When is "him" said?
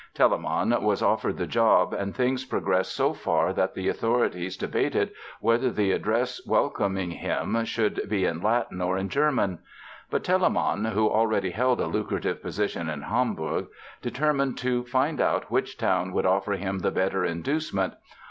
7.11-7.63, 16.53-16.79